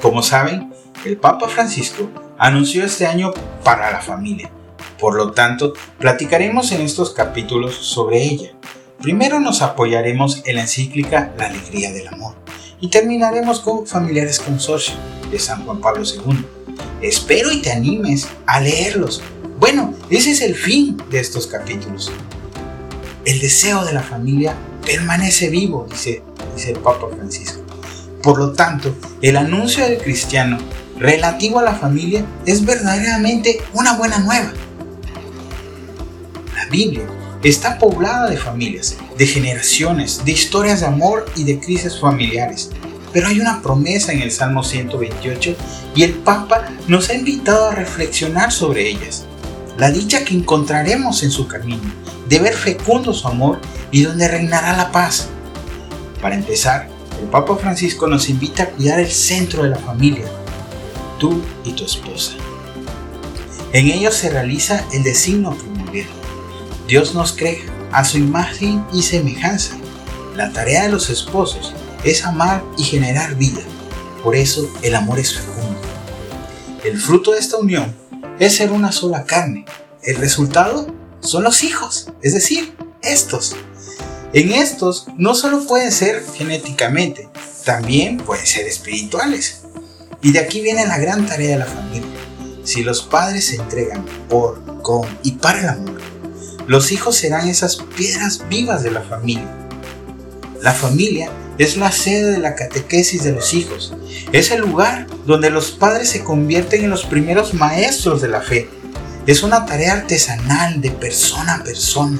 [0.00, 0.72] Como saben,
[1.04, 3.32] el Papa Francisco anunció este año
[3.64, 4.50] para la familia.
[4.98, 8.50] Por lo tanto, platicaremos en estos capítulos sobre ella.
[9.00, 12.34] Primero nos apoyaremos en la encíclica La Alegría del Amor
[12.80, 14.94] y terminaremos con Familiares Consorcio
[15.30, 16.44] de San Juan Pablo II.
[17.00, 19.22] Espero y te animes a leerlos.
[19.58, 22.12] Bueno, ese es el fin de estos capítulos.
[23.24, 24.54] El deseo de la familia
[24.84, 26.22] permanece vivo, dice,
[26.54, 27.65] dice el Papa Francisco.
[28.26, 30.58] Por lo tanto, el anuncio del cristiano
[30.98, 34.52] relativo a la familia es verdaderamente una buena nueva.
[36.56, 37.04] La Biblia
[37.44, 42.70] está poblada de familias, de generaciones, de historias de amor y de crisis familiares.
[43.12, 45.54] Pero hay una promesa en el Salmo 128
[45.94, 49.24] y el Papa nos ha invitado a reflexionar sobre ellas.
[49.78, 51.84] La dicha que encontraremos en su camino,
[52.28, 53.60] de ver fecundo su amor
[53.92, 55.28] y donde reinará la paz.
[56.20, 60.26] Para empezar, el Papa Francisco nos invita a cuidar el centro de la familia,
[61.18, 62.32] tú y tu esposa.
[63.72, 66.08] En ello se realiza el designio primordial.
[66.86, 67.58] Dios nos crea
[67.92, 69.76] a su imagen y semejanza.
[70.34, 71.74] La tarea de los esposos
[72.04, 73.62] es amar y generar vida.
[74.22, 75.80] Por eso el amor es fecundo.
[76.84, 77.94] El fruto de esta unión
[78.38, 79.64] es ser una sola carne.
[80.02, 80.86] El resultado
[81.20, 83.56] son los hijos, es decir, estos.
[84.36, 87.30] En estos no solo pueden ser genéticamente,
[87.64, 89.62] también pueden ser espirituales.
[90.20, 92.10] Y de aquí viene la gran tarea de la familia.
[92.62, 96.02] Si los padres se entregan por, con y para el amor,
[96.66, 99.50] los hijos serán esas piedras vivas de la familia.
[100.60, 103.94] La familia es la sede de la catequesis de los hijos.
[104.32, 108.68] Es el lugar donde los padres se convierten en los primeros maestros de la fe.
[109.26, 112.18] Es una tarea artesanal de persona a persona.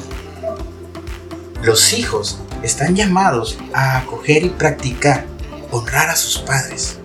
[1.62, 5.26] Los hijos están llamados a acoger y practicar,
[5.70, 6.98] honrar a sus padres.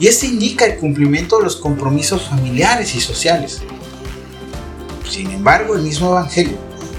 [0.00, 3.60] Y esto indica el cumplimiento de los compromisos familiares y sociales.
[5.08, 6.58] Sin embargo, el mismo Evangelio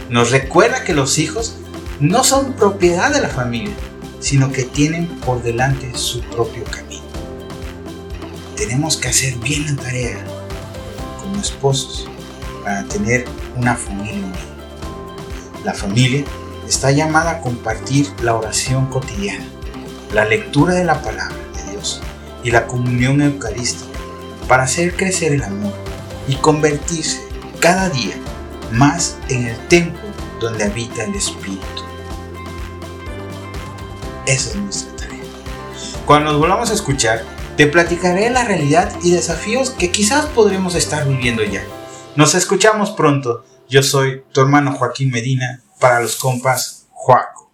[0.10, 1.56] nos recuerda que los hijos
[2.00, 3.74] no son propiedad de la familia,
[4.20, 7.04] sino que tienen por delante su propio camino.
[8.56, 10.26] Tenemos que hacer bien la tarea
[11.22, 12.08] como esposos
[12.64, 13.26] para tener
[13.56, 15.64] una familia unida.
[15.64, 16.26] La familia
[16.70, 19.44] está llamada a compartir la oración cotidiana,
[20.14, 22.00] la lectura de la palabra de Dios
[22.44, 23.90] y la comunión eucarística
[24.48, 25.74] para hacer crecer el amor
[26.28, 27.28] y convertirse
[27.60, 28.14] cada día
[28.72, 30.00] más en el templo
[30.40, 31.66] donde habita el Espíritu.
[34.28, 35.24] Esa es nuestra tarea.
[36.06, 37.24] Cuando nos volvamos a escuchar,
[37.58, 41.64] te platicaré la realidad y desafíos que quizás podremos estar viviendo ya.
[42.16, 43.44] Nos escuchamos pronto.
[43.68, 47.49] Yo soy tu hermano Joaquín Medina para los compas Juaco.